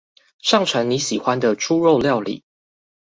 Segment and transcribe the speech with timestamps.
[0.41, 2.43] 上傳你喜歡的豬肉料理